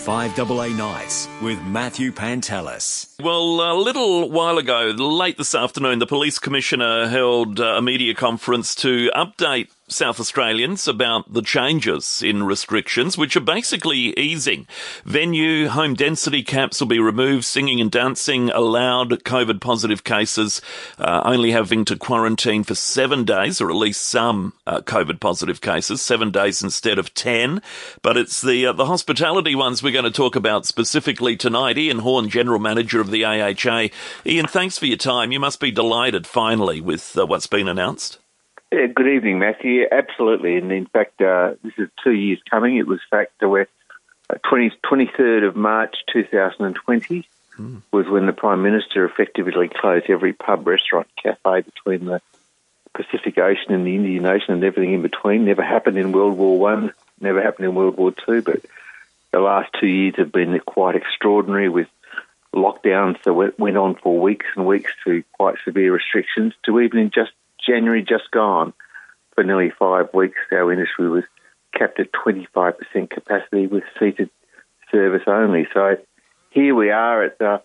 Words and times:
5AA 0.00 0.74
Nights 0.78 1.28
with 1.42 1.60
Matthew 1.62 2.10
Pantelis. 2.10 3.14
Well, 3.22 3.60
a 3.60 3.76
little 3.78 4.30
while 4.30 4.56
ago, 4.56 4.94
late 4.96 5.36
this 5.36 5.54
afternoon, 5.54 5.98
the 5.98 6.06
police 6.06 6.38
commissioner 6.38 7.06
held 7.06 7.60
uh, 7.60 7.76
a 7.76 7.82
media 7.82 8.14
conference 8.14 8.74
to 8.76 9.10
update 9.14 9.68
South 9.90 10.20
Australians 10.20 10.86
about 10.86 11.32
the 11.32 11.42
changes 11.42 12.22
in 12.22 12.44
restrictions, 12.44 13.18
which 13.18 13.36
are 13.36 13.40
basically 13.40 14.18
easing. 14.18 14.66
Venue, 15.04 15.68
home 15.68 15.94
density 15.94 16.42
caps 16.42 16.80
will 16.80 16.88
be 16.88 17.00
removed, 17.00 17.44
singing 17.44 17.80
and 17.80 17.90
dancing 17.90 18.50
allowed, 18.50 19.10
COVID 19.24 19.60
positive 19.60 20.04
cases 20.04 20.62
uh, 20.98 21.22
only 21.24 21.50
having 21.50 21.84
to 21.86 21.96
quarantine 21.96 22.62
for 22.62 22.74
seven 22.74 23.24
days, 23.24 23.60
or 23.60 23.68
at 23.68 23.76
least 23.76 24.02
some 24.02 24.52
uh, 24.66 24.80
COVID 24.80 25.20
positive 25.20 25.60
cases, 25.60 26.00
seven 26.00 26.30
days 26.30 26.62
instead 26.62 26.98
of 26.98 27.12
ten. 27.14 27.60
But 28.02 28.16
it's 28.16 28.40
the, 28.40 28.66
uh, 28.66 28.72
the 28.72 28.86
hospitality 28.86 29.54
ones 29.54 29.82
we're 29.82 29.92
going 29.92 30.04
to 30.04 30.10
talk 30.10 30.36
about 30.36 30.66
specifically 30.66 31.36
tonight. 31.36 31.78
Ian 31.78 31.98
Horne, 31.98 32.28
General 32.28 32.60
Manager 32.60 33.00
of 33.00 33.10
the 33.10 33.24
AHA. 33.24 33.88
Ian, 34.24 34.46
thanks 34.46 34.78
for 34.78 34.86
your 34.86 34.96
time. 34.96 35.32
You 35.32 35.40
must 35.40 35.58
be 35.58 35.72
delighted 35.72 36.26
finally 36.26 36.80
with 36.80 37.18
uh, 37.18 37.26
what's 37.26 37.48
been 37.48 37.68
announced. 37.68 38.19
Yeah, 38.72 38.86
good 38.86 39.08
evening, 39.08 39.40
Matthew. 39.40 39.84
Absolutely, 39.90 40.56
and 40.56 40.70
in 40.70 40.86
fact, 40.86 41.20
uh, 41.20 41.54
this 41.62 41.72
is 41.76 41.88
two 42.04 42.12
years 42.12 42.38
coming. 42.48 42.76
It 42.76 42.86
was 42.86 43.00
fact 43.10 43.42
where 43.42 43.66
uh, 44.28 44.34
20, 44.48 44.72
23rd 44.84 45.48
of 45.48 45.56
March 45.56 45.96
2020 46.12 47.28
hmm. 47.56 47.78
was 47.90 48.06
when 48.06 48.26
the 48.26 48.32
Prime 48.32 48.62
Minister 48.62 49.04
effectively 49.04 49.68
closed 49.68 50.08
every 50.08 50.32
pub, 50.32 50.68
restaurant, 50.68 51.08
cafe 51.20 51.62
between 51.62 52.04
the 52.04 52.22
Pacific 52.94 53.38
Ocean 53.38 53.72
and 53.72 53.84
the 53.84 53.96
Indian 53.96 54.24
Ocean 54.26 54.54
and 54.54 54.62
everything 54.62 54.94
in 54.94 55.02
between. 55.02 55.44
Never 55.44 55.64
happened 55.64 55.98
in 55.98 56.12
World 56.12 56.38
War 56.38 56.56
One. 56.56 56.92
Never 57.20 57.42
happened 57.42 57.66
in 57.66 57.74
World 57.74 57.96
War 57.96 58.12
Two. 58.12 58.40
But 58.40 58.60
the 59.32 59.40
last 59.40 59.70
two 59.80 59.88
years 59.88 60.14
have 60.16 60.30
been 60.30 60.58
quite 60.60 60.94
extraordinary 60.94 61.68
with 61.68 61.88
lockdowns 62.54 63.20
that 63.24 63.58
went 63.58 63.76
on 63.76 63.96
for 63.96 64.20
weeks 64.20 64.46
and 64.54 64.64
weeks 64.64 64.92
to 65.04 65.24
quite 65.32 65.56
severe 65.64 65.92
restrictions 65.92 66.52
to 66.64 66.80
even 66.80 66.98
in 67.00 67.10
just 67.10 67.30
January 67.70 68.02
just 68.02 68.30
gone, 68.32 68.72
for 69.34 69.44
nearly 69.44 69.70
five 69.78 70.12
weeks, 70.12 70.38
our 70.52 70.72
industry 70.72 71.08
was 71.08 71.24
capped 71.72 72.00
at 72.00 72.10
25% 72.12 72.74
capacity 73.08 73.66
with 73.66 73.84
seated 73.98 74.28
service 74.90 75.22
only. 75.26 75.68
So 75.72 75.96
here 76.50 76.74
we 76.74 76.90
are 76.90 77.24
at 77.24 77.38
the, 77.38 77.62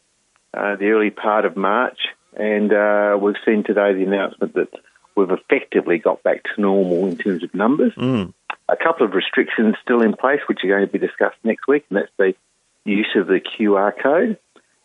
uh, 0.53 0.75
the 0.75 0.89
early 0.89 1.09
part 1.09 1.45
of 1.45 1.57
March, 1.57 1.97
and 2.37 2.71
uh, 2.71 3.17
we've 3.19 3.35
seen 3.45 3.63
today 3.63 3.93
the 3.93 4.03
announcement 4.03 4.53
that 4.53 4.69
we've 5.15 5.31
effectively 5.31 5.97
got 5.97 6.21
back 6.21 6.43
to 6.43 6.61
normal 6.61 7.07
in 7.07 7.17
terms 7.17 7.43
of 7.43 7.53
numbers. 7.55 7.93
Mm. 7.95 8.33
A 8.69 8.75
couple 8.75 9.05
of 9.05 9.13
restrictions 9.13 9.75
still 9.81 10.01
in 10.01 10.13
place, 10.13 10.41
which 10.47 10.59
are 10.63 10.67
going 10.67 10.85
to 10.85 10.91
be 10.91 10.99
discussed 10.99 11.37
next 11.43 11.67
week, 11.67 11.85
and 11.89 11.97
that's 11.97 12.11
the 12.17 12.35
use 12.83 13.15
of 13.15 13.27
the 13.27 13.39
QR 13.39 13.91
code 14.01 14.37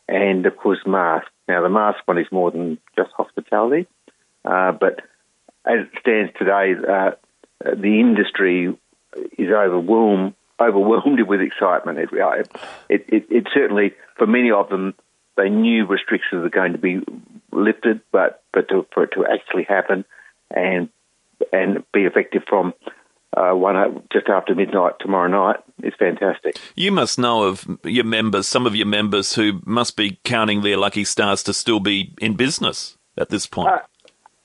and, 0.08 0.44
of 0.46 0.56
course, 0.56 0.80
masks. 0.86 1.30
Now, 1.46 1.62
the 1.62 1.68
mask 1.68 2.00
one 2.04 2.18
is 2.18 2.26
more 2.32 2.50
than 2.50 2.78
just 2.96 3.10
hospitality. 3.16 3.86
Uh, 4.44 4.72
but 4.72 5.00
as 5.66 5.86
it 5.86 5.91
stands 6.00 6.33
today, 6.38 6.74
uh, 6.88 7.10
the 7.60 8.00
industry 8.00 8.77
is 9.36 9.48
overwhelmed 9.50 10.34
overwhelmed 10.60 11.20
with 11.27 11.41
excitement. 11.41 11.98
It, 11.98 12.10
it, 12.88 13.05
it, 13.08 13.27
it, 13.30 13.47
certainly, 13.52 13.94
for 14.19 14.27
many 14.27 14.50
of 14.50 14.69
them, 14.69 14.94
they 15.36 15.48
knew 15.48 15.86
restrictions 15.86 16.42
were 16.42 16.50
going 16.50 16.72
to 16.72 16.78
be 16.78 17.00
lifted, 17.52 18.00
but 18.12 18.42
but 18.52 18.69
to, 18.69 18.86
for 18.92 19.05
it 19.05 19.10
to 19.14 19.24
actually 19.27 19.64
happen 19.64 20.05
and 20.50 20.88
and 21.52 21.82
be 21.92 22.00
effective 22.00 22.42
from 22.47 22.75
uh, 23.36 23.52
one 23.52 24.02
just 24.12 24.28
after 24.28 24.54
midnight 24.54 24.94
tomorrow 25.00 25.28
night 25.28 25.60
is 25.82 25.94
fantastic. 25.98 26.58
You 26.75 26.92
must 26.92 27.19
know 27.19 27.44
of 27.44 27.66
your 27.84 28.04
members, 28.04 28.47
some 28.47 28.66
of 28.66 28.77
your 28.77 28.86
members 28.86 29.34
who 29.34 29.60
must 29.64 29.97
be 29.97 30.19
counting 30.25 30.62
their 30.62 30.77
lucky 30.77 31.04
stars 31.04 31.42
to 31.44 31.54
still 31.54 31.80
be 31.80 32.14
in 32.20 32.34
business 32.34 32.98
at 33.16 33.30
this 33.30 33.47
point. 33.47 33.69
Uh, 33.69 33.78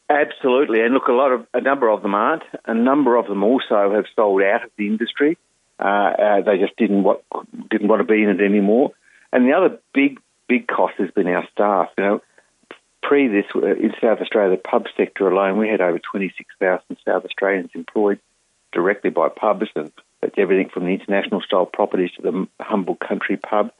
Absolutely, 0.09 0.81
and 0.81 0.94
look, 0.94 1.07
a 1.07 1.13
lot 1.13 1.31
of 1.31 1.47
a 1.53 1.62
number 1.62 1.90
of 1.90 2.03
them 2.03 2.13
aren't. 2.13 2.44
A 2.66 2.75
number 2.75 3.16
of 3.16 3.25
them 3.25 3.44
also 3.44 3.91
have 3.94 4.06
sold 4.16 4.44
out 4.44 4.63
of 4.63 4.69
the 4.78 4.85
industry. 4.85 5.38
Uh, 5.80 5.84
uh, 5.84 6.41
they 6.41 6.59
just 6.59 6.75
didn't 6.78 7.03
want 7.03 7.22
didn't 7.69 7.88
want 7.88 8.02
to 8.02 8.13
be 8.13 8.22
in 8.22 8.30
it 8.30 8.40
anymore. 8.40 8.91
And 9.34 9.47
the 9.47 9.53
other 9.53 9.80
big 9.94 10.19
big 10.47 10.68
cost 10.68 10.94
has 11.00 11.09
been 11.09 11.28
our 11.28 11.47
staff. 11.52 11.90
You 11.97 12.03
know, 12.03 12.22
pre 13.02 13.28
this 13.30 13.46
uh, 13.56 13.66
in 13.66 13.94
South 14.00 14.19
Australia, 14.22 14.56
the 14.56 14.62
pub 14.62 14.85
sector 14.96 15.28
alone, 15.28 15.57
we 15.57 15.69
had 15.69 15.81
over 15.81 15.97
twenty 15.97 16.31
six 16.38 16.53
thousand 16.59 16.97
South 17.03 17.25
Australians 17.25 17.72
employed 17.74 18.19
directly 18.74 19.09
by 19.09 19.30
pubs, 19.30 19.69
and 19.75 19.91
that's 20.22 20.35
everything 20.38 20.69
from 20.69 20.85
the 20.85 20.94
international 20.94 21.41
style 21.41 21.66
properties 21.66 22.12
to 22.18 22.22
the 22.22 22.47
humble 22.62 22.96
country 22.96 23.38
pub. 23.38 23.72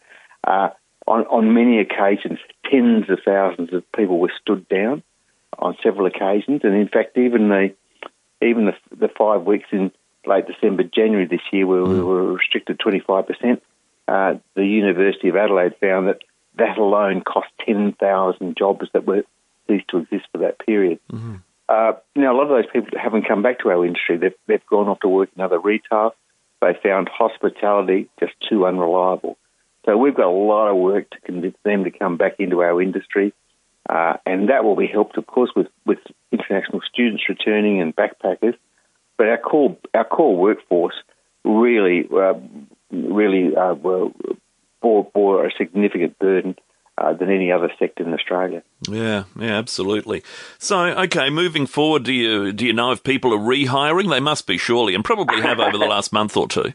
Uh, 0.44 0.70
on, 1.08 1.26
on 1.28 1.54
many 1.54 1.80
occasions, 1.80 2.40
tens 2.66 3.08
of 3.12 3.20
thousands 3.24 3.72
of 3.74 3.84
people 3.92 4.18
were 4.18 4.34
stood 4.42 4.68
down 4.68 5.04
on 5.60 5.78
several 5.84 6.08
occasions, 6.08 6.62
and 6.64 6.76
in 6.76 6.88
fact, 6.88 7.18
even 7.18 7.50
the 7.50 7.74
even 8.42 8.66
the, 8.66 8.74
the 8.96 9.08
five 9.08 9.44
weeks 9.44 9.68
in 9.72 9.92
late 10.26 10.46
December, 10.48 10.84
January 10.84 11.26
this 11.26 11.42
year, 11.52 11.66
where 11.66 11.84
we 11.84 11.96
mm. 11.96 12.06
were 12.06 12.34
restricted 12.34 12.80
25%, 12.80 13.62
uh, 14.08 14.36
the 14.56 14.66
University 14.66 15.30
of 15.30 15.36
Adelaide 15.36 15.76
found 15.80 16.08
that 16.08 16.22
that 16.58 16.78
alone 16.78 17.22
cost 17.22 17.48
10,000 17.66 18.58
jobs 18.58 18.88
that 18.94 19.06
were 19.06 19.24
ceased 19.68 19.88
to 19.90 19.98
exist 19.98 20.26
for 20.32 20.40
that 20.40 20.60
period. 20.60 21.00
Mm-hmm. 21.12 21.36
Uh, 21.68 21.94
now, 22.16 22.34
a 22.34 22.38
lot 22.38 22.44
of 22.44 22.50
those 22.50 22.72
people 22.72 22.98
haven't 22.98 23.28
come 23.28 23.42
back 23.42 23.60
to 23.60 23.70
our 23.70 23.86
industry. 23.86 24.18
They've, 24.18 24.36
they've 24.48 24.66
gone 24.68 24.88
off 24.88 25.00
to 25.02 25.08
work 25.08 25.30
in 25.36 25.42
other 25.42 25.60
retail. 25.60 26.16
They 26.62 26.78
found 26.82 27.10
hospitality 27.10 28.10
just 28.20 28.34
too 28.48 28.66
unreliable. 28.66 29.38
So 29.86 29.98
we've 29.98 30.16
got 30.16 30.28
a 30.28 30.30
lot 30.30 30.70
of 30.70 30.78
work 30.78 31.10
to 31.12 31.20
convince 31.22 31.58
them 31.64 31.84
to 31.84 31.92
come 31.92 32.18
back 32.18 32.40
into 32.40 32.62
our 32.62 32.82
industry. 32.82 33.34
Uh, 33.88 34.18
and 34.26 34.50
that 34.50 34.64
will 34.64 34.76
be 34.76 34.88
helped, 34.88 35.18
of 35.18 35.28
course, 35.28 35.52
with, 35.56 35.68
with 35.86 36.00
international 36.32 36.82
students 36.92 37.24
returning 37.30 37.82
and 37.82 37.96
backpackers. 37.96 38.56
But 39.18 39.28
our 39.28 39.38
core 39.38 39.78
our 39.94 40.04
core 40.04 40.36
workforce 40.36 40.96
really 41.46 42.06
uh, 42.12 42.34
really 42.92 43.56
uh, 43.56 43.76
bore, 43.76 44.12
bore 44.82 45.46
a 45.46 45.52
significant 45.58 46.20
burden 46.20 46.56
uh, 46.98 47.14
than 47.14 47.30
any 47.30 47.52
other 47.52 47.72
sector 47.80 48.04
in 48.04 48.14
Australia. 48.14 48.62
Yeah, 48.90 49.24
yeah, 49.38 49.58
absolutely. 49.58 50.24
So, 50.60 50.78
okay, 50.78 51.30
moving 51.30 51.66
forward, 51.66 52.04
do 52.04 52.12
you 52.12 52.52
do 52.52 52.66
you 52.66 52.74
know 52.74 52.92
if 52.92 53.04
people 53.04 53.34
are 53.34 53.40
rehiring? 53.40 54.10
They 54.10 54.20
must 54.20 54.48
be 54.48 54.58
surely, 54.58 54.96
and 54.96 55.06
probably 55.06 55.42
have 55.42 55.60
over 55.60 55.78
the 55.78 55.86
last 55.86 56.12
month 56.12 56.36
or 56.36 56.48
two 56.48 56.74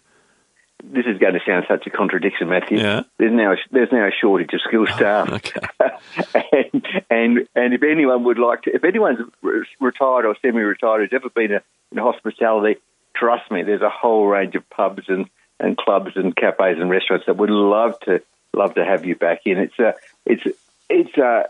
this 0.82 1.06
is 1.06 1.18
going 1.18 1.34
to 1.34 1.40
sound 1.46 1.64
such 1.68 1.86
a 1.86 1.90
contradiction, 1.90 2.48
Matthew. 2.48 2.78
Yeah. 2.78 3.02
There's 3.18 3.32
now 3.32 3.52
a, 3.52 3.56
there's 3.70 3.92
now 3.92 4.06
a 4.06 4.10
shortage 4.10 4.52
of 4.52 4.60
skilled 4.66 4.88
oh, 4.92 4.96
staff. 4.96 5.32
okay. 5.32 6.70
and, 6.72 6.86
and 7.10 7.48
and 7.54 7.74
if 7.74 7.82
anyone 7.82 8.24
would 8.24 8.38
like 8.38 8.62
to, 8.62 8.74
if 8.74 8.84
anyone's 8.84 9.20
retired 9.80 10.26
or 10.26 10.36
semi-retired 10.42 11.00
who's 11.00 11.16
ever 11.16 11.30
been 11.30 11.52
a, 11.52 11.62
in 11.92 11.98
hospitality, 11.98 12.80
trust 13.14 13.50
me, 13.50 13.62
there's 13.62 13.82
a 13.82 13.90
whole 13.90 14.26
range 14.26 14.54
of 14.54 14.68
pubs 14.70 15.04
and, 15.08 15.28
and 15.58 15.76
clubs 15.76 16.12
and 16.16 16.34
cafes 16.34 16.78
and 16.80 16.90
restaurants 16.90 17.26
that 17.26 17.36
would 17.36 17.50
love 17.50 17.98
to 18.00 18.22
love 18.54 18.74
to 18.74 18.84
have 18.84 19.04
you 19.04 19.16
back 19.16 19.42
in. 19.44 19.58
It's 19.58 19.78
a 19.78 19.94
it's 20.24 20.42
it's 20.88 21.16
a 21.16 21.48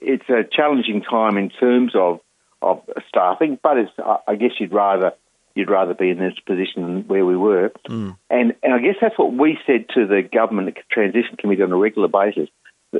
it's 0.00 0.28
a 0.28 0.44
challenging 0.44 1.02
time 1.02 1.36
in 1.38 1.50
terms 1.50 1.94
of 1.94 2.20
of 2.62 2.82
staffing, 3.08 3.58
but 3.62 3.78
it's 3.78 3.92
I 4.26 4.36
guess 4.36 4.52
you'd 4.58 4.72
rather 4.72 5.12
you'd 5.54 5.70
rather 5.70 5.94
be 5.94 6.10
in 6.10 6.18
this 6.18 6.38
position 6.46 6.82
than 6.82 7.02
where 7.06 7.24
we 7.24 7.36
were. 7.36 7.70
Mm. 7.88 8.16
And, 8.28 8.54
and 8.62 8.74
I 8.74 8.78
guess 8.78 8.96
that's 9.00 9.18
what 9.18 9.32
we 9.32 9.58
said 9.66 9.86
to 9.94 10.06
the 10.06 10.22
government 10.22 10.76
transition 10.90 11.36
committee 11.38 11.62
on 11.62 11.72
a 11.72 11.76
regular 11.76 12.08
basis. 12.08 12.48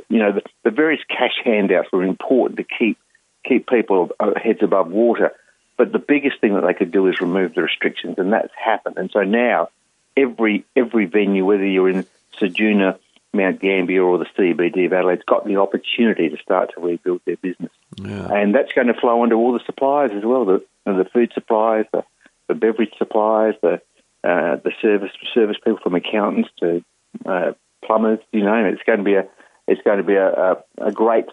You 0.09 0.19
know, 0.19 0.33
the, 0.33 0.41
the 0.63 0.71
various 0.71 1.01
cash 1.07 1.35
handouts 1.43 1.89
were 1.91 2.03
important 2.03 2.57
to 2.57 2.63
keep 2.63 2.97
keep 3.45 3.67
people 3.67 4.09
uh, 4.19 4.31
heads 4.41 4.59
above 4.61 4.89
water. 4.89 5.31
But 5.77 5.91
the 5.91 5.99
biggest 5.99 6.39
thing 6.39 6.55
that 6.55 6.61
they 6.65 6.73
could 6.73 6.91
do 6.91 7.07
is 7.07 7.19
remove 7.19 7.53
the 7.53 7.61
restrictions, 7.61 8.15
and 8.17 8.31
that's 8.31 8.51
happened. 8.57 8.97
And 8.97 9.11
so 9.11 9.21
now, 9.21 9.69
every 10.15 10.65
every 10.75 11.05
venue, 11.05 11.45
whether 11.45 11.65
you're 11.65 11.89
in 11.89 12.05
Ceduna, 12.39 12.97
Mount 13.33 13.59
Gambier, 13.59 14.01
or 14.01 14.17
the 14.17 14.25
CBD 14.37 14.85
of 14.85 14.93
Adelaide's 14.93 15.23
got 15.25 15.45
the 15.45 15.57
opportunity 15.57 16.29
to 16.29 16.37
start 16.37 16.71
to 16.73 16.81
rebuild 16.81 17.21
their 17.25 17.37
business. 17.37 17.71
Yeah. 17.97 18.33
And 18.33 18.55
that's 18.55 18.71
going 18.73 18.87
to 18.87 18.93
flow 18.93 19.21
onto 19.21 19.35
all 19.35 19.53
the 19.53 19.63
suppliers 19.65 20.11
as 20.15 20.23
well, 20.23 20.45
the, 20.45 20.65
the 20.85 21.07
food 21.13 21.31
suppliers, 21.33 21.85
the 21.91 22.03
the 22.47 22.55
beverage 22.55 22.93
suppliers, 22.97 23.55
the 23.61 23.81
uh, 24.23 24.57
the 24.63 24.71
service 24.81 25.11
service 25.33 25.57
people 25.63 25.79
from 25.83 25.95
accountants 25.95 26.49
to 26.59 26.83
uh, 27.25 27.51
plumbers, 27.85 28.19
you 28.31 28.43
it. 28.65 28.73
It's 28.73 28.83
going 28.83 28.99
to 28.99 29.03
be 29.03 29.15
a 29.15 29.27
it's 29.67 29.81
going 29.83 29.97
to 29.97 30.03
be 30.03 30.15
a, 30.15 30.27
a, 30.27 30.63
a 30.87 30.91
great 30.91 31.25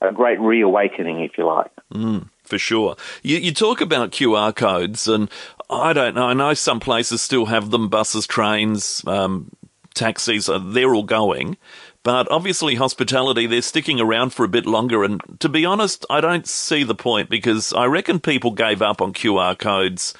a 0.00 0.12
great 0.12 0.40
reawakening, 0.40 1.20
if 1.20 1.32
you 1.36 1.46
like. 1.46 1.70
Mm, 1.92 2.28
for 2.44 2.58
sure. 2.58 2.96
You, 3.22 3.38
you 3.38 3.52
talk 3.52 3.80
about 3.80 4.12
QR 4.12 4.54
codes, 4.54 5.08
and 5.08 5.30
I 5.68 5.92
don't 5.92 6.14
know. 6.14 6.26
I 6.26 6.34
know 6.34 6.54
some 6.54 6.80
places 6.80 7.20
still 7.20 7.46
have 7.46 7.70
them. 7.70 7.88
Buses, 7.88 8.26
trains, 8.26 9.02
um, 9.06 9.50
taxis. 9.94 10.48
Uh, 10.48 10.60
they're 10.62 10.94
all 10.94 11.02
going. 11.02 11.56
But 12.04 12.30
obviously, 12.30 12.76
hospitality, 12.76 13.46
they're 13.46 13.60
sticking 13.60 14.00
around 14.00 14.32
for 14.32 14.44
a 14.44 14.48
bit 14.48 14.66
longer. 14.66 15.02
And 15.02 15.20
to 15.40 15.48
be 15.48 15.64
honest, 15.64 16.06
I 16.08 16.20
don't 16.20 16.46
see 16.46 16.84
the 16.84 16.94
point 16.94 17.28
because 17.28 17.72
I 17.72 17.86
reckon 17.86 18.20
people 18.20 18.52
gave 18.52 18.80
up 18.80 19.02
on 19.02 19.12
QR 19.12 19.58
codes 19.58 20.14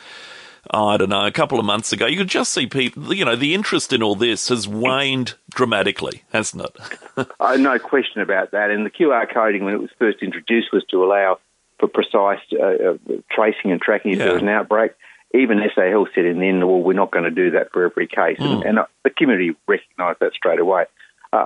I 0.71 0.97
don't 0.97 1.09
know, 1.09 1.25
a 1.25 1.31
couple 1.31 1.59
of 1.59 1.65
months 1.65 1.93
ago, 1.93 2.07
you 2.07 2.19
could 2.19 2.29
just 2.29 2.53
see 2.53 2.67
people, 2.67 3.15
you 3.15 3.25
know, 3.25 3.37
the 3.37 3.55
interest 3.55 3.93
in 3.93 4.03
all 4.03 4.15
this 4.15 4.49
has 4.49 4.69
waned 4.69 5.35
dramatically, 5.51 6.25
hasn't 6.33 6.65
it? 6.65 7.29
uh, 7.41 7.57
no 7.57 7.79
question 7.79 8.21
about 8.21 8.51
that. 8.51 8.71
And 8.71 8.85
the 8.85 8.91
QR 8.91 9.33
coding, 9.33 9.65
when 9.65 9.75
it 9.75 9.81
was 9.81 9.91
first 9.99 10.23
introduced, 10.23 10.69
was 10.73 10.85
to 10.91 11.03
allow 11.05 11.39
for 11.79 11.89
precise 11.89 12.41
uh, 12.53 12.65
uh, 12.65 12.97
tracing 13.31 13.73
and 13.73 13.81
tracking 13.81 14.13
if 14.13 14.19
yeah. 14.19 14.25
there 14.25 14.35
was 14.35 14.43
an 14.43 14.49
outbreak. 14.49 14.93
Even 15.35 15.61
SA 15.75 15.89
Health 15.91 16.09
said 16.15 16.25
in 16.25 16.41
the 16.41 16.49
end, 16.49 16.67
well, 16.67 16.81
we're 16.81 16.95
not 16.95 17.11
going 17.11 17.25
to 17.25 17.31
do 17.31 17.53
that 17.53 17.71
for 17.73 17.85
every 17.85 18.07
case. 18.07 18.39
Mm. 18.39 18.53
And, 18.53 18.63
and, 18.65 18.79
uh, 18.81 18.87
the 19.05 19.11
community 19.11 19.55
recognised 19.67 20.21
that 20.21 20.33
straight 20.33 20.59
away. 20.59 20.85
Uh, 21.33 21.37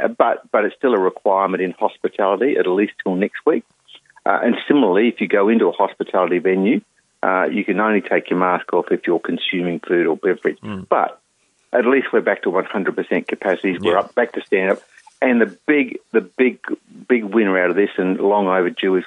uh, 0.00 0.08
but, 0.08 0.50
but 0.50 0.64
it's 0.64 0.74
still 0.76 0.94
a 0.94 0.98
requirement 0.98 1.62
in 1.62 1.72
hospitality, 1.72 2.56
at 2.58 2.66
least 2.66 2.94
till 3.02 3.14
next 3.14 3.44
week. 3.44 3.64
and 4.24 4.56
similarly, 4.66 5.08
if 5.08 5.20
you 5.20 5.28
go 5.28 5.48
into 5.48 5.66
a 5.66 5.72
hospitality 5.72 6.38
venue, 6.38 6.80
you 7.50 7.64
can 7.64 7.80
only 7.80 8.00
take 8.00 8.30
your 8.30 8.38
mask 8.38 8.72
off 8.72 8.90
if 8.90 9.06
you're 9.06 9.20
consuming 9.20 9.80
food 9.80 10.06
or 10.06 10.16
beverage. 10.16 10.60
Mm. 10.60 10.88
But 10.88 11.20
at 11.72 11.86
least 11.86 12.08
we're 12.12 12.20
back 12.20 12.42
to 12.42 12.50
100% 12.50 13.26
capacities. 13.26 13.80
We're 13.80 13.98
up 13.98 14.14
back 14.14 14.32
to 14.32 14.42
stand 14.42 14.72
up. 14.72 14.78
And 15.20 15.40
the 15.40 15.56
big, 15.66 15.98
the 16.12 16.20
big, 16.20 16.60
big 17.08 17.24
winner 17.24 17.58
out 17.58 17.70
of 17.70 17.76
this, 17.76 17.90
and 17.96 18.18
long 18.18 18.48
overdue, 18.48 18.96
is 18.96 19.04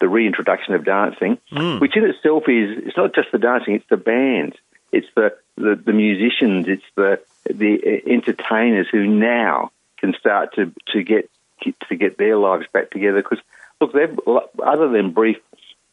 the 0.00 0.08
reintroduction 0.08 0.74
of 0.74 0.84
dancing, 0.84 1.38
mm. 1.52 1.80
which 1.80 1.96
in 1.96 2.04
itself 2.04 2.44
is 2.48 2.86
it's 2.86 2.96
not 2.96 3.14
just 3.14 3.30
the 3.30 3.38
dancing; 3.38 3.74
it's 3.74 3.88
the 3.88 3.96
bands, 3.96 4.56
it's 4.90 5.06
the 5.14 5.36
the, 5.56 5.76
the 5.76 5.92
musicians, 5.92 6.66
it's 6.66 6.84
the 6.96 7.20
the 7.44 8.02
entertainers 8.06 8.88
who 8.90 9.06
now 9.06 9.70
can 9.98 10.14
start 10.18 10.54
to 10.56 10.72
to 10.92 11.02
get 11.02 11.30
to 11.88 11.96
get 11.96 12.18
their 12.18 12.36
lives 12.36 12.66
back 12.72 12.90
together. 12.90 13.22
Because 13.22 13.38
look, 13.80 13.92
they've 13.92 14.18
other 14.62 14.88
than 14.88 15.12
brief 15.12 15.38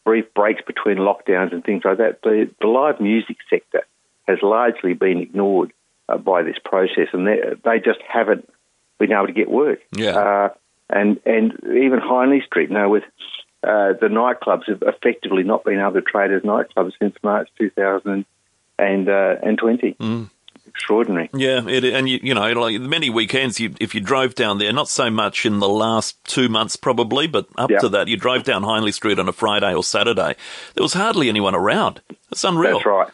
brief 0.03 0.25
breaks 0.33 0.61
between 0.65 0.97
lockdowns 0.97 1.53
and 1.53 1.63
things 1.63 1.83
like 1.85 1.97
that, 1.97 2.21
the, 2.23 2.49
the 2.59 2.67
live 2.67 2.99
music 2.99 3.37
sector 3.49 3.83
has 4.27 4.39
largely 4.41 4.93
been 4.93 5.19
ignored 5.19 5.73
uh, 6.09 6.17
by 6.17 6.43
this 6.43 6.57
process, 6.63 7.07
and 7.13 7.27
they, 7.27 7.39
they 7.63 7.79
just 7.79 7.99
haven't 8.07 8.47
been 8.99 9.11
able 9.11 9.27
to 9.27 9.33
get 9.33 9.49
work. 9.49 9.79
Yeah. 9.91 10.11
Uh, 10.17 10.49
and 10.89 11.19
and 11.25 11.53
even 11.63 12.01
Hindley 12.01 12.41
Street, 12.45 12.69
you 12.69 12.75
know, 12.75 12.89
with 12.89 13.03
uh, 13.63 13.93
the 13.99 14.07
nightclubs 14.07 14.67
have 14.67 14.83
effectively 14.85 15.43
not 15.43 15.63
been 15.63 15.79
able 15.79 15.93
to 15.93 16.01
trade 16.01 16.31
as 16.31 16.41
nightclubs 16.41 16.93
since 16.99 17.15
March 17.23 17.49
2020. 17.59 18.25
Uh, 18.77 20.03
mm. 20.03 20.29
Extraordinary. 20.73 21.29
Yeah, 21.33 21.67
it, 21.67 21.83
and 21.83 22.07
you, 22.07 22.19
you, 22.23 22.33
know, 22.33 22.51
like 22.53 22.79
many 22.79 23.09
weekends, 23.09 23.59
you, 23.59 23.73
if 23.79 23.93
you 23.93 24.01
drove 24.01 24.35
down 24.35 24.57
there, 24.57 24.71
not 24.71 24.87
so 24.87 25.09
much 25.09 25.45
in 25.45 25.59
the 25.59 25.67
last 25.67 26.23
two 26.23 26.47
months 26.47 26.75
probably, 26.75 27.27
but 27.27 27.47
up 27.57 27.69
yep. 27.69 27.81
to 27.81 27.89
that, 27.89 28.07
you 28.07 28.17
drove 28.17 28.43
down 28.43 28.63
Hindley 28.63 28.91
Street 28.91 29.19
on 29.19 29.27
a 29.27 29.33
Friday 29.33 29.73
or 29.73 29.83
Saturday. 29.83 30.35
There 30.73 30.81
was 30.81 30.93
hardly 30.93 31.29
anyone 31.29 31.55
around. 31.55 32.01
It's 32.31 32.43
unreal. 32.43 32.75
That's 32.75 32.85
right. 32.85 33.09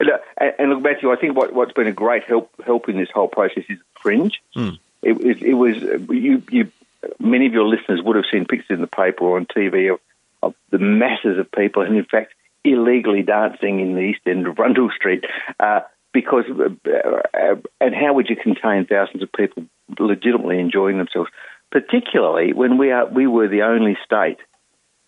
And, 0.00 0.10
uh, 0.10 0.44
and 0.58 0.70
look, 0.70 0.82
Matthew, 0.82 1.10
I 1.12 1.16
think 1.16 1.36
what, 1.36 1.54
has 1.54 1.72
been 1.72 1.86
a 1.86 1.92
great 1.92 2.24
help 2.24 2.50
help 2.64 2.88
in 2.88 2.96
this 2.96 3.08
whole 3.14 3.28
process 3.28 3.64
is 3.68 3.78
fringe. 4.02 4.42
Mm. 4.56 4.78
It, 5.02 5.20
it, 5.20 5.42
it, 5.42 5.54
was 5.54 5.76
you 6.10 6.42
you 6.50 6.72
many 7.18 7.46
of 7.46 7.52
your 7.52 7.66
listeners 7.66 8.02
would 8.02 8.16
have 8.16 8.24
seen 8.30 8.44
pictures 8.46 8.74
in 8.74 8.80
the 8.80 8.88
paper 8.88 9.24
or 9.24 9.36
on 9.36 9.46
TV 9.46 9.92
of, 9.92 10.00
of 10.42 10.54
the 10.70 10.78
masses 10.78 11.38
of 11.38 11.50
people, 11.52 11.82
and 11.82 11.96
in 11.96 12.04
fact, 12.04 12.34
illegally 12.64 13.22
dancing 13.22 13.80
in 13.80 13.94
the 13.94 14.00
east 14.00 14.20
end 14.26 14.46
of 14.46 14.58
Rundle 14.58 14.90
Street. 14.90 15.24
Uh, 15.58 15.80
because, 16.16 16.44
uh, 16.48 17.56
and 17.78 17.94
how 17.94 18.14
would 18.14 18.30
you 18.30 18.36
contain 18.36 18.86
thousands 18.86 19.22
of 19.22 19.30
people 19.32 19.64
legitimately 19.98 20.58
enjoying 20.58 20.96
themselves? 20.96 21.28
Particularly 21.70 22.54
when 22.54 22.78
we 22.78 22.90
are 22.90 23.06
we 23.06 23.26
were 23.26 23.48
the 23.48 23.62
only 23.62 23.98
state 24.02 24.38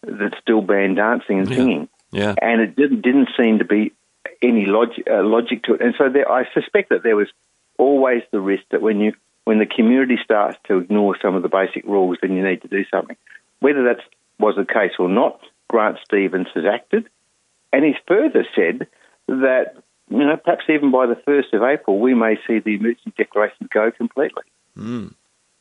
that 0.02 0.32
still 0.42 0.60
banned 0.60 0.96
dancing 0.96 1.38
and 1.38 1.48
singing, 1.48 1.88
yeah. 2.10 2.34
and 2.42 2.60
it 2.60 2.76
didn't 2.76 3.00
didn't 3.00 3.30
seem 3.38 3.60
to 3.60 3.64
be 3.64 3.92
any 4.42 4.66
logic, 4.66 5.06
uh, 5.10 5.22
logic 5.22 5.62
to 5.62 5.74
it. 5.74 5.80
And 5.80 5.94
so 5.96 6.10
there, 6.10 6.30
I 6.30 6.44
suspect 6.52 6.90
that 6.90 7.02
there 7.02 7.16
was 7.16 7.28
always 7.78 8.22
the 8.30 8.40
risk 8.40 8.64
that 8.70 8.82
when 8.82 9.00
you 9.00 9.14
when 9.44 9.58
the 9.58 9.66
community 9.66 10.18
starts 10.22 10.58
to 10.66 10.76
ignore 10.76 11.16
some 11.22 11.36
of 11.36 11.42
the 11.42 11.48
basic 11.48 11.84
rules, 11.86 12.18
then 12.20 12.36
you 12.36 12.44
need 12.44 12.60
to 12.60 12.68
do 12.68 12.84
something. 12.90 13.16
Whether 13.60 13.84
that 13.84 14.00
was 14.38 14.56
the 14.56 14.66
case 14.66 14.92
or 14.98 15.08
not, 15.08 15.40
Grant 15.68 15.96
Stevens 16.04 16.48
has 16.54 16.64
acted, 16.66 17.08
and 17.72 17.82
he's 17.82 17.96
further 18.06 18.44
said 18.54 18.88
that 19.28 19.76
you 20.10 20.18
know 20.18 20.36
perhaps 20.36 20.64
even 20.68 20.90
by 20.90 21.06
the 21.06 21.16
first 21.24 21.52
of 21.52 21.62
April 21.62 21.98
we 21.98 22.14
may 22.14 22.36
see 22.46 22.58
the 22.58 22.74
emergency 22.74 23.12
declaration 23.16 23.68
go 23.72 23.90
completely. 23.90 24.42
Mm. 24.76 25.14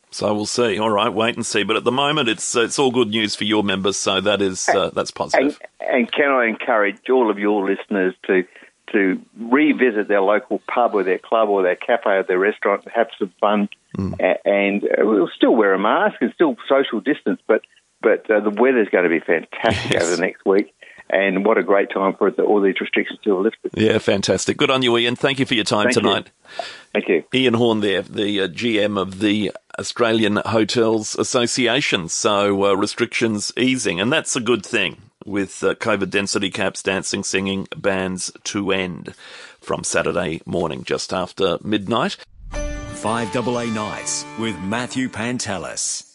So 0.09 0.33
we'll 0.33 0.45
see. 0.45 0.79
All 0.79 0.89
right, 0.89 1.13
wait 1.13 1.35
and 1.35 1.45
see. 1.45 1.63
But 1.63 1.75
at 1.75 1.83
the 1.83 1.91
moment, 1.91 2.29
it's 2.29 2.55
uh, 2.55 2.61
it's 2.61 2.79
all 2.79 2.91
good 2.91 3.09
news 3.09 3.35
for 3.35 3.43
your 3.43 3.63
members, 3.63 3.97
so 3.97 4.21
that 4.21 4.41
is 4.41 4.69
uh, 4.69 4.89
that's 4.93 5.11
positive. 5.11 5.59
And, 5.79 5.89
and 5.89 6.11
can 6.11 6.31
I 6.31 6.45
encourage 6.45 7.09
all 7.09 7.29
of 7.29 7.37
your 7.37 7.69
listeners 7.69 8.15
to 8.27 8.45
to 8.93 9.21
revisit 9.37 10.07
their 10.07 10.21
local 10.21 10.61
pub 10.73 10.93
or 10.93 11.03
their 11.03 11.19
club 11.19 11.49
or 11.49 11.61
their 11.61 11.75
cafe 11.75 12.09
or 12.09 12.23
their 12.23 12.39
restaurant 12.39 12.87
have 12.89 13.07
some 13.19 13.33
fun. 13.39 13.69
Mm. 13.97 14.37
And 14.45 14.83
uh, 14.83 15.05
we'll 15.05 15.29
still 15.35 15.55
wear 15.55 15.73
a 15.73 15.79
mask 15.79 16.15
and 16.21 16.31
still 16.33 16.55
social 16.69 16.99
distance, 16.99 17.41
but 17.47 17.61
but 18.01 18.29
uh, 18.29 18.39
the 18.39 18.51
weather's 18.51 18.89
going 18.89 19.03
to 19.03 19.09
be 19.09 19.19
fantastic 19.19 19.93
yes. 19.93 20.03
over 20.03 20.15
the 20.15 20.21
next 20.21 20.45
week. 20.45 20.73
And 21.09 21.45
what 21.45 21.57
a 21.57 21.63
great 21.63 21.89
time 21.89 22.15
for 22.15 22.31
the, 22.31 22.43
all 22.43 22.61
these 22.61 22.79
restrictions 22.81 23.19
to 23.23 23.37
be 23.37 23.43
lifted. 23.43 23.71
Yeah, 23.75 23.97
fantastic. 23.99 24.57
Good 24.57 24.69
on 24.69 24.81
you, 24.81 24.97
Ian. 24.97 25.15
Thank 25.15 25.39
you 25.39 25.45
for 25.45 25.53
your 25.53 25.63
time 25.63 25.85
Thank 25.85 25.95
tonight. 25.95 26.25
You. 26.27 26.63
Thank 26.93 27.07
you. 27.07 27.23
Ian 27.33 27.53
Horne 27.53 27.79
there, 27.79 28.01
the 28.01 28.41
uh, 28.41 28.47
GM 28.47 28.99
of 28.99 29.19
the 29.19 29.51
Australian 29.79 30.37
Hotels 30.37 31.15
Association. 31.15 32.09
So 32.09 32.65
uh, 32.65 32.73
restrictions 32.73 33.53
easing, 33.55 34.01
and 34.01 34.11
that's 34.11 34.35
a 34.35 34.41
good 34.41 34.65
thing 34.65 34.97
with 35.25 35.63
uh, 35.63 35.75
COVID 35.75 36.09
density 36.09 36.49
caps, 36.49 36.81
dancing, 36.81 37.23
singing, 37.23 37.67
bands 37.75 38.31
to 38.45 38.71
end 38.71 39.13
from 39.61 39.83
Saturday 39.83 40.41
morning 40.45 40.83
just 40.83 41.13
after 41.13 41.57
midnight. 41.63 42.17
5AA 42.51 43.73
Nights 43.73 44.25
with 44.39 44.57
Matthew 44.59 45.07
Pantelis. 45.07 46.06